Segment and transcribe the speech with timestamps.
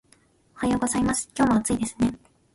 [0.55, 1.29] おはようございます。
[1.37, 2.17] 今日も暑いですね